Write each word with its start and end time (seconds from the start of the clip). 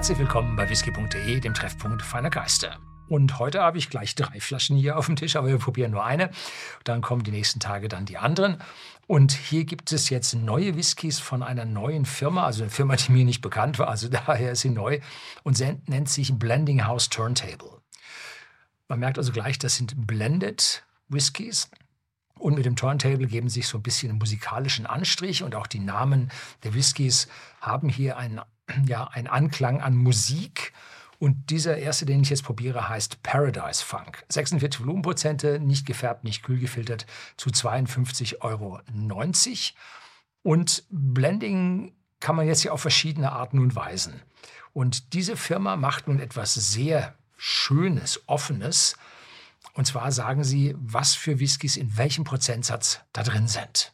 Herzlich 0.00 0.18
willkommen 0.18 0.56
bei 0.56 0.66
whisky.de, 0.66 1.40
dem 1.40 1.52
Treffpunkt 1.52 2.00
feiner 2.00 2.30
Geister. 2.30 2.78
Und 3.10 3.38
heute 3.38 3.60
habe 3.60 3.76
ich 3.76 3.90
gleich 3.90 4.14
drei 4.14 4.40
Flaschen 4.40 4.74
hier 4.74 4.96
auf 4.96 5.04
dem 5.04 5.14
Tisch, 5.14 5.36
aber 5.36 5.48
wir 5.48 5.58
probieren 5.58 5.90
nur 5.90 6.02
eine. 6.02 6.30
Dann 6.84 7.02
kommen 7.02 7.22
die 7.22 7.30
nächsten 7.30 7.60
Tage 7.60 7.86
dann 7.88 8.06
die 8.06 8.16
anderen. 8.16 8.62
Und 9.06 9.32
hier 9.32 9.66
gibt 9.66 9.92
es 9.92 10.08
jetzt 10.08 10.32
neue 10.32 10.74
Whiskys 10.74 11.18
von 11.18 11.42
einer 11.42 11.66
neuen 11.66 12.06
Firma, 12.06 12.46
also 12.46 12.62
eine 12.62 12.70
Firma, 12.70 12.96
die 12.96 13.12
mir 13.12 13.26
nicht 13.26 13.42
bekannt 13.42 13.78
war, 13.78 13.88
also 13.88 14.08
daher 14.26 14.52
ist 14.52 14.62
sie 14.62 14.70
neu 14.70 15.00
und 15.42 15.58
sie 15.58 15.76
nennt 15.86 16.08
sich 16.08 16.32
Blending 16.32 16.86
House 16.86 17.10
Turntable. 17.10 17.82
Man 18.88 19.00
merkt 19.00 19.18
also 19.18 19.32
gleich, 19.32 19.58
das 19.58 19.76
sind 19.76 20.06
Blended 20.06 20.82
Whiskys. 21.10 21.68
Und 22.38 22.54
mit 22.54 22.64
dem 22.64 22.74
Turntable 22.74 23.26
geben 23.26 23.50
sich 23.50 23.68
so 23.68 23.76
ein 23.76 23.82
bisschen 23.82 24.08
einen 24.08 24.18
musikalischen 24.18 24.86
Anstrich 24.86 25.42
und 25.42 25.54
auch 25.54 25.66
die 25.66 25.78
Namen 25.78 26.30
der 26.64 26.72
Whiskys 26.72 27.28
haben 27.60 27.90
hier 27.90 28.16
einen 28.16 28.40
ja, 28.86 29.04
ein 29.04 29.26
Anklang 29.26 29.80
an 29.80 29.94
Musik. 29.94 30.72
Und 31.18 31.50
dieser 31.50 31.76
erste, 31.76 32.06
den 32.06 32.22
ich 32.22 32.30
jetzt 32.30 32.44
probiere, 32.44 32.88
heißt 32.88 33.22
Paradise 33.22 33.84
Funk. 33.84 34.24
46 34.30 34.80
Volumenprozente, 34.80 35.60
nicht 35.60 35.84
gefärbt, 35.84 36.24
nicht 36.24 36.42
kühl 36.42 36.58
gefiltert, 36.58 37.04
zu 37.36 37.50
52,90 37.50 38.40
Euro. 38.40 38.80
Und 40.42 40.84
Blending 40.88 41.92
kann 42.20 42.36
man 42.36 42.46
jetzt 42.46 42.62
ja 42.62 42.72
auf 42.72 42.80
verschiedene 42.80 43.32
Arten 43.32 43.58
und 43.58 43.76
Weisen. 43.76 44.22
Und 44.72 45.12
diese 45.12 45.36
Firma 45.36 45.76
macht 45.76 46.08
nun 46.08 46.20
etwas 46.20 46.54
sehr 46.54 47.14
Schönes, 47.36 48.22
Offenes. 48.26 48.96
Und 49.74 49.86
zwar 49.86 50.12
sagen 50.12 50.44
sie, 50.44 50.74
was 50.78 51.14
für 51.14 51.40
Whiskys 51.40 51.76
in 51.76 51.96
welchem 51.96 52.24
Prozentsatz 52.24 53.00
da 53.12 53.22
drin 53.22 53.48
sind. 53.48 53.92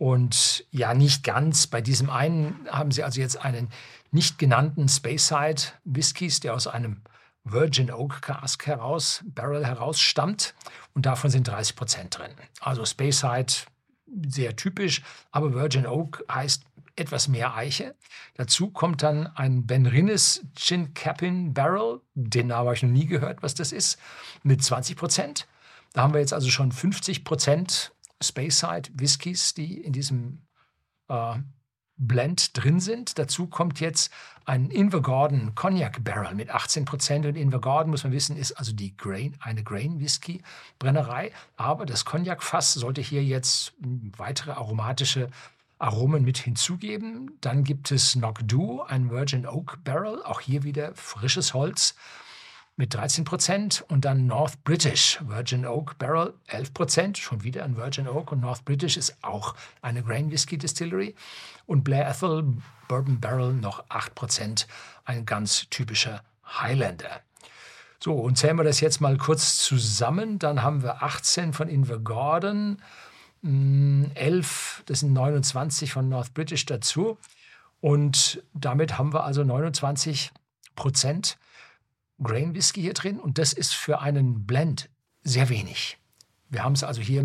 Und 0.00 0.64
ja, 0.70 0.94
nicht 0.94 1.24
ganz. 1.24 1.66
Bei 1.66 1.82
diesem 1.82 2.08
einen 2.08 2.66
haben 2.70 2.90
sie 2.90 3.04
also 3.04 3.20
jetzt 3.20 3.44
einen 3.44 3.68
nicht 4.10 4.38
genannten 4.38 4.88
Speyside 4.88 5.60
Whiskys, 5.84 6.40
der 6.40 6.54
aus 6.54 6.66
einem 6.66 7.02
Virgin 7.44 7.90
Oak 7.92 8.22
Cask 8.22 8.66
heraus, 8.66 9.22
Barrel 9.26 9.66
heraus 9.66 10.00
stammt. 10.00 10.54
Und 10.94 11.04
davon 11.04 11.28
sind 11.28 11.48
30 11.48 11.76
Prozent 11.76 12.18
drin. 12.18 12.30
Also 12.62 12.86
Speyside 12.86 13.52
sehr 14.26 14.56
typisch, 14.56 15.02
aber 15.32 15.52
Virgin 15.52 15.86
Oak 15.86 16.24
heißt 16.32 16.64
etwas 16.96 17.28
mehr 17.28 17.54
Eiche. 17.54 17.94
Dazu 18.36 18.70
kommt 18.70 19.02
dann 19.02 19.26
ein 19.26 19.66
Ben 19.66 19.84
Rinnes 19.84 20.46
Gin 20.56 20.94
Capin 20.94 21.52
Barrel. 21.52 22.00
Den 22.14 22.46
Namen 22.46 22.68
habe 22.68 22.74
ich 22.74 22.82
noch 22.82 22.88
nie 22.88 23.06
gehört, 23.06 23.42
was 23.42 23.54
das 23.54 23.70
ist, 23.70 23.98
mit 24.44 24.64
20 24.64 24.96
Prozent. 24.96 25.46
Da 25.92 26.00
haben 26.00 26.14
wir 26.14 26.20
jetzt 26.20 26.32
also 26.32 26.48
schon 26.48 26.72
50 26.72 27.22
Prozent 27.22 27.92
Speyside 28.22 28.90
Whiskys, 28.94 29.54
die 29.54 29.80
in 29.80 29.92
diesem 29.92 30.46
äh, 31.08 31.36
Blend 31.96 32.56
drin 32.56 32.80
sind. 32.80 33.18
Dazu 33.18 33.46
kommt 33.46 33.78
jetzt 33.78 34.10
ein 34.46 34.70
Invergordon 34.70 35.54
Cognac 35.54 36.02
Barrel 36.02 36.34
mit 36.34 36.48
18 36.48 36.86
Prozent. 36.86 37.26
Und 37.26 37.36
Invergordon, 37.36 37.90
muss 37.90 38.04
man 38.04 38.12
wissen, 38.12 38.36
ist 38.36 38.52
also 38.52 38.72
die 38.72 38.96
Grain, 38.96 39.36
eine 39.40 39.62
Grain 39.62 40.00
Whisky 40.00 40.42
Brennerei. 40.78 41.30
Aber 41.56 41.84
das 41.84 42.06
Cognac 42.06 42.42
Fass 42.42 42.72
sollte 42.72 43.02
hier 43.02 43.22
jetzt 43.22 43.74
weitere 44.16 44.52
aromatische 44.52 45.28
Aromen 45.78 46.24
mit 46.24 46.38
hinzugeben. 46.38 47.36
Dann 47.42 47.64
gibt 47.64 47.90
es 47.90 48.16
Nogdu, 48.16 48.82
ein 48.82 49.10
Virgin 49.10 49.46
Oak 49.46 49.84
Barrel. 49.84 50.22
Auch 50.22 50.40
hier 50.40 50.62
wieder 50.62 50.94
frisches 50.94 51.52
Holz 51.52 51.94
mit 52.80 52.94
13 52.94 53.24
Prozent 53.24 53.84
und 53.88 54.06
dann 54.06 54.26
North 54.26 54.64
British 54.64 55.20
Virgin 55.26 55.66
Oak 55.66 55.98
Barrel 55.98 56.32
11 56.46 56.72
Prozent, 56.72 57.18
schon 57.18 57.42
wieder 57.42 57.62
ein 57.62 57.76
Virgin 57.76 58.08
Oak 58.08 58.32
und 58.32 58.40
North 58.40 58.64
British 58.64 58.96
ist 58.96 59.18
auch 59.20 59.54
eine 59.82 60.02
Grain 60.02 60.30
Whisky 60.30 60.56
Distillery. 60.56 61.14
Und 61.66 61.84
Blair 61.84 62.08
Ethel 62.08 62.56
Bourbon 62.88 63.20
Barrel 63.20 63.52
noch 63.52 63.84
8 63.90 64.14
Prozent, 64.14 64.66
ein 65.04 65.26
ganz 65.26 65.68
typischer 65.68 66.22
Highlander. 66.42 67.20
So, 68.02 68.14
und 68.14 68.38
zählen 68.38 68.56
wir 68.56 68.64
das 68.64 68.80
jetzt 68.80 69.02
mal 69.02 69.18
kurz 69.18 69.58
zusammen, 69.58 70.38
dann 70.38 70.62
haben 70.62 70.82
wir 70.82 71.02
18 71.02 71.52
von 71.52 71.68
Invergordon, 71.68 72.80
11, 73.42 73.44
hm, 73.44 74.84
das 74.86 75.00
sind 75.00 75.12
29 75.12 75.92
von 75.92 76.08
North 76.08 76.32
British 76.32 76.64
dazu. 76.64 77.18
Und 77.82 78.42
damit 78.54 78.96
haben 78.96 79.12
wir 79.12 79.24
also 79.24 79.44
29 79.44 80.32
Prozent 80.76 81.36
Grain 82.22 82.54
Whisky 82.54 82.82
hier 82.82 82.94
drin 82.94 83.18
und 83.18 83.38
das 83.38 83.52
ist 83.52 83.74
für 83.74 84.00
einen 84.00 84.46
Blend 84.46 84.90
sehr 85.22 85.48
wenig. 85.48 85.98
Wir 86.48 86.64
haben 86.64 86.72
es 86.72 86.84
also 86.84 87.00
hier 87.00 87.20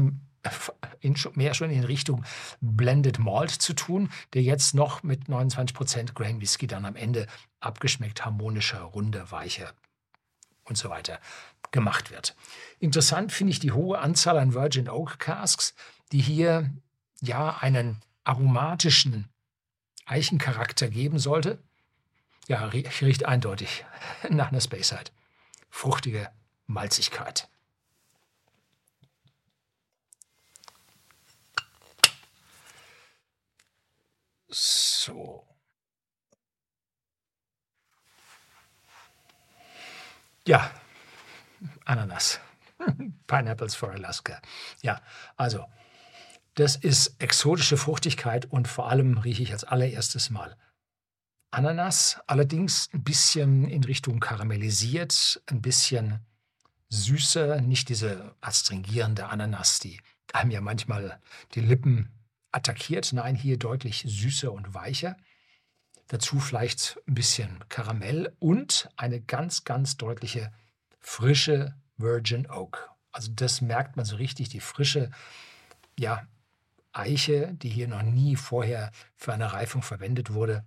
in, 0.99 1.15
mehr 1.33 1.53
schon 1.53 1.71
in 1.71 1.83
Richtung 1.83 2.23
Blended 2.61 3.19
Malt 3.19 3.51
zu 3.51 3.73
tun, 3.73 4.09
der 4.33 4.43
jetzt 4.43 4.75
noch 4.75 5.03
mit 5.03 5.27
29% 5.27 6.13
Grain 6.13 6.41
Whisky 6.41 6.67
dann 6.67 6.85
am 6.85 6.95
Ende 6.95 7.27
abgeschmeckt, 7.59 8.23
harmonischer, 8.25 8.81
runder, 8.81 9.31
weicher 9.31 9.73
und 10.63 10.77
so 10.77 10.89
weiter 10.89 11.19
gemacht 11.71 12.11
wird. 12.11 12.35
Interessant 12.79 13.31
finde 13.31 13.51
ich 13.51 13.59
die 13.59 13.71
hohe 13.71 13.99
Anzahl 13.99 14.37
an 14.37 14.53
Virgin 14.53 14.89
Oak 14.89 15.19
Casks, 15.19 15.73
die 16.11 16.21
hier 16.21 16.71
ja 17.21 17.57
einen 17.57 18.01
aromatischen 18.23 19.27
Eichencharakter 20.05 20.89
geben 20.89 21.19
sollte. 21.19 21.59
Ja, 22.47 22.65
riecht 22.65 23.25
eindeutig 23.25 23.85
nach 24.29 24.49
einer 24.49 24.61
Spaceside. 24.61 25.11
Fruchtige 25.69 26.29
Malzigkeit. 26.67 27.49
So. 34.47 35.45
Ja, 40.47 40.71
Ananas. 41.85 42.39
Pineapples 43.27 43.73
for 43.75 43.91
Alaska. 43.91 44.39
Ja, 44.81 45.01
also, 45.35 45.65
das 46.53 46.75
ist 46.75 47.19
exotische 47.19 47.77
Fruchtigkeit 47.77 48.45
und 48.45 48.67
vor 48.67 48.89
allem 48.89 49.17
rieche 49.17 49.43
ich 49.43 49.51
als 49.51 49.63
allererstes 49.63 50.29
Mal 50.29 50.55
Ananas, 51.55 52.19
allerdings 52.27 52.89
ein 52.93 53.05
bisschen 53.05 53.63
in 53.69 53.85
Richtung 53.85 54.19
karamellisiert, 54.19 55.41
ein 55.45 55.61
bisschen 55.61 56.19
süßer, 56.89 57.61
nicht 57.61 57.87
diese 57.87 58.35
astringierende 58.41 59.29
Ananas, 59.29 59.79
die 59.79 60.01
einem 60.33 60.51
ja 60.51 60.59
manchmal 60.59 61.17
die 61.53 61.61
Lippen 61.61 62.11
attackiert. 62.51 63.13
Nein, 63.13 63.37
hier 63.37 63.57
deutlich 63.57 64.03
süßer 64.05 64.51
und 64.51 64.73
weicher. 64.73 65.15
Dazu 66.07 66.41
vielleicht 66.41 66.99
ein 67.07 67.13
bisschen 67.13 67.63
Karamell 67.69 68.35
und 68.39 68.89
eine 68.97 69.21
ganz, 69.21 69.63
ganz 69.63 69.95
deutliche 69.95 70.51
frische 70.99 71.73
Virgin 71.95 72.51
Oak. 72.51 72.89
Also 73.13 73.31
das 73.33 73.61
merkt 73.61 73.95
man 73.95 74.03
so 74.03 74.17
richtig, 74.17 74.49
die 74.49 74.59
frische 74.59 75.09
ja, 75.97 76.27
Eiche, 76.91 77.53
die 77.53 77.69
hier 77.69 77.87
noch 77.87 78.03
nie 78.03 78.35
vorher 78.35 78.91
für 79.15 79.31
eine 79.31 79.53
Reifung 79.53 79.83
verwendet 79.83 80.33
wurde, 80.33 80.65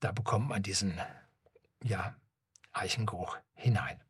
da 0.00 0.12
bekommt 0.12 0.48
man 0.48 0.62
diesen 0.62 0.98
ja, 1.82 2.14
Eichengeruch 2.72 3.36
hinein. 3.54 4.00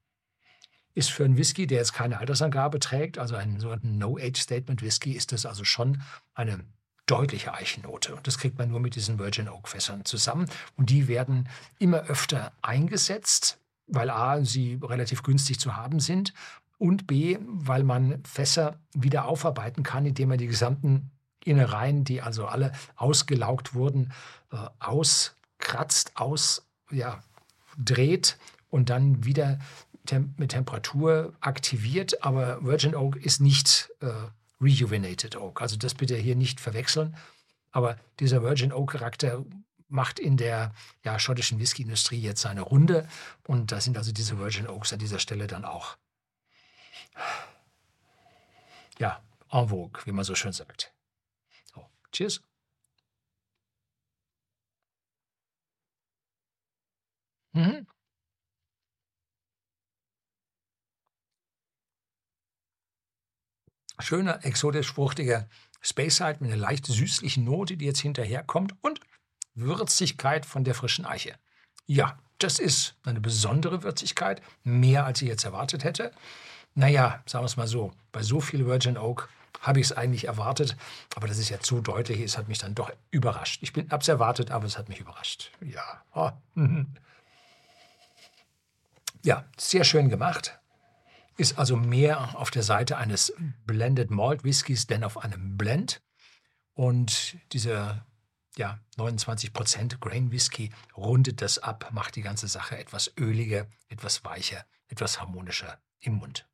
Ist 0.94 1.10
für 1.10 1.24
einen 1.24 1.36
Whisky, 1.36 1.66
der 1.66 1.78
jetzt 1.78 1.92
keine 1.92 2.18
Altersangabe 2.18 2.80
trägt, 2.80 3.18
also 3.18 3.36
einen 3.36 3.60
sogenannten 3.60 3.98
No-Age-Statement-Whisky, 3.98 5.12
ist 5.12 5.32
das 5.32 5.46
also 5.46 5.64
schon 5.64 6.02
eine 6.34 6.64
deutliche 7.06 7.54
Eichennote. 7.54 8.14
Und 8.14 8.26
das 8.26 8.38
kriegt 8.38 8.58
man 8.58 8.70
nur 8.70 8.80
mit 8.80 8.94
diesen 8.94 9.18
Virgin 9.18 9.48
Oak 9.48 9.68
Fässern 9.68 10.04
zusammen. 10.04 10.46
Und 10.76 10.90
die 10.90 11.08
werden 11.08 11.48
immer 11.78 12.02
öfter 12.02 12.52
eingesetzt, 12.62 13.58
weil 13.86 14.10
A, 14.10 14.44
sie 14.44 14.78
relativ 14.82 15.22
günstig 15.22 15.58
zu 15.58 15.76
haben 15.76 16.00
sind 16.00 16.32
und 16.78 17.06
B, 17.06 17.38
weil 17.40 17.82
man 17.82 18.22
Fässer 18.24 18.78
wieder 18.94 19.26
aufarbeiten 19.26 19.82
kann, 19.82 20.06
indem 20.06 20.30
man 20.30 20.38
die 20.38 20.46
gesamten 20.46 21.10
Innereien, 21.44 22.04
die 22.04 22.22
also 22.22 22.46
alle 22.46 22.72
ausgelaugt 22.96 23.74
wurden, 23.74 24.12
äh, 24.52 24.56
aus 24.78 25.36
kratzt, 25.60 26.16
aus, 26.16 26.66
ja, 26.90 27.22
dreht 27.78 28.38
und 28.68 28.90
dann 28.90 29.24
wieder 29.24 29.58
tem 30.06 30.34
mit 30.36 30.50
Temperatur 30.50 31.34
aktiviert. 31.40 32.24
Aber 32.24 32.64
Virgin 32.64 32.94
Oak 32.94 33.16
ist 33.16 33.40
nicht 33.40 33.90
äh, 34.00 34.10
Rejuvenated 34.60 35.36
Oak. 35.36 35.62
Also 35.62 35.76
das 35.76 35.94
bitte 35.94 36.16
hier 36.16 36.36
nicht 36.36 36.60
verwechseln. 36.60 37.16
Aber 37.70 37.96
dieser 38.18 38.42
Virgin 38.42 38.72
Oak 38.72 38.92
Charakter 38.92 39.44
macht 39.88 40.18
in 40.18 40.36
der 40.36 40.72
ja, 41.04 41.18
schottischen 41.18 41.58
Whisky-Industrie 41.58 42.20
jetzt 42.20 42.42
seine 42.42 42.62
Runde. 42.62 43.08
Und 43.46 43.72
da 43.72 43.80
sind 43.80 43.96
also 43.96 44.12
diese 44.12 44.38
Virgin 44.38 44.68
Oaks 44.68 44.92
an 44.92 44.98
dieser 44.98 45.18
Stelle 45.18 45.46
dann 45.46 45.64
auch 45.64 45.96
ja, 48.98 49.22
en 49.50 49.68
vogue, 49.68 50.00
wie 50.04 50.12
man 50.12 50.24
so 50.24 50.34
schön 50.34 50.52
sagt. 50.52 50.92
So, 51.74 51.84
cheers. 52.12 52.42
Mhm. 57.52 57.86
Schöner, 63.98 64.44
exotisch 64.44 64.92
fruchtiger 64.92 65.48
Speyside 65.82 66.38
mit 66.40 66.52
einer 66.52 66.60
leicht 66.60 66.86
süßlichen 66.86 67.44
Note, 67.44 67.76
die 67.76 67.84
jetzt 67.86 68.00
hinterherkommt 68.00 68.74
und 68.82 69.00
Würzigkeit 69.54 70.46
von 70.46 70.64
der 70.64 70.74
frischen 70.74 71.04
Eiche. 71.04 71.38
Ja, 71.86 72.18
das 72.38 72.58
ist 72.58 72.96
eine 73.04 73.20
besondere 73.20 73.82
Würzigkeit, 73.82 74.40
mehr 74.62 75.04
als 75.04 75.20
ich 75.20 75.28
jetzt 75.28 75.44
erwartet 75.44 75.84
hätte. 75.84 76.12
Naja, 76.74 77.22
sagen 77.26 77.42
wir 77.42 77.46
es 77.46 77.56
mal 77.56 77.66
so, 77.66 77.92
bei 78.12 78.22
so 78.22 78.40
viel 78.40 78.64
Virgin 78.66 78.96
Oak 78.96 79.28
habe 79.60 79.80
ich 79.80 79.86
es 79.86 79.92
eigentlich 79.92 80.24
erwartet, 80.24 80.76
aber 81.14 81.26
dass 81.26 81.38
es 81.38 81.48
jetzt 81.48 81.66
so 81.66 81.80
deutlich 81.80 82.20
ist, 82.20 82.38
hat 82.38 82.48
mich 82.48 82.58
dann 82.58 82.74
doch 82.74 82.90
überrascht. 83.10 83.62
Ich 83.62 83.72
habe 83.74 84.00
es 84.00 84.08
erwartet, 84.08 84.50
aber 84.50 84.64
es 84.64 84.78
hat 84.78 84.88
mich 84.88 85.00
überrascht. 85.00 85.50
Ja, 85.60 86.02
oh. 86.14 86.30
Ja, 89.24 89.44
sehr 89.56 89.84
schön 89.84 90.08
gemacht. 90.08 90.58
Ist 91.36 91.58
also 91.58 91.76
mehr 91.76 92.38
auf 92.38 92.50
der 92.50 92.62
Seite 92.62 92.96
eines 92.96 93.32
Blended 93.66 94.10
Malt 94.10 94.44
Whiskys 94.44 94.86
denn 94.86 95.04
auf 95.04 95.18
einem 95.18 95.56
Blend. 95.56 96.02
Und 96.74 97.36
dieser 97.52 98.06
ja, 98.56 98.78
29% 98.96 99.98
Grain 100.00 100.32
Whisky 100.32 100.70
rundet 100.96 101.40
das 101.40 101.58
ab, 101.58 101.90
macht 101.92 102.16
die 102.16 102.22
ganze 102.22 102.48
Sache 102.48 102.76
etwas 102.76 103.12
öliger, 103.18 103.66
etwas 103.88 104.24
weicher, 104.24 104.64
etwas 104.88 105.20
harmonischer 105.20 105.80
im 106.00 106.14
Mund. 106.14 106.46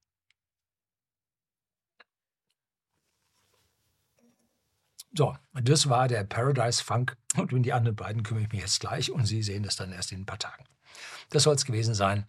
So, 5.12 5.34
das 5.54 5.88
war 5.88 6.08
der 6.08 6.24
Paradise 6.24 6.84
Funk 6.84 7.16
und 7.36 7.52
um 7.52 7.62
die 7.62 7.72
anderen 7.72 7.96
beiden 7.96 8.22
kümmere 8.22 8.44
ich 8.44 8.52
mich 8.52 8.60
jetzt 8.60 8.80
gleich 8.80 9.10
und 9.10 9.24
Sie 9.24 9.42
sehen 9.42 9.62
das 9.62 9.76
dann 9.76 9.92
erst 9.92 10.12
in 10.12 10.20
ein 10.20 10.26
paar 10.26 10.38
Tagen. 10.38 10.64
Das 11.30 11.44
soll 11.44 11.54
es 11.54 11.64
gewesen 11.64 11.94
sein. 11.94 12.28